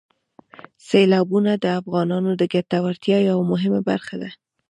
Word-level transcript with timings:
سیلابونه 0.87 1.51
د 1.63 1.65
افغانانو 1.79 2.31
د 2.37 2.43
ګټورتیا 2.53 3.17
یوه 3.29 3.43
مهمه 3.51 3.81
برخه 3.89 4.15
ده. 4.21 4.29